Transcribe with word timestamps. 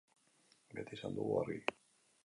Beti 0.79 0.99
izan 0.99 1.21
dugu 1.21 1.39
argi. 1.45 1.61